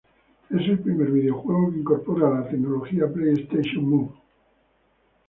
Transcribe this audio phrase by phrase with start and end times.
[0.49, 4.09] Es el primer videojuego que incorpora la tecnología PlayStation Move.